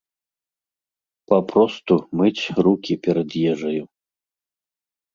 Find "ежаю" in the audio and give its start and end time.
3.49-3.83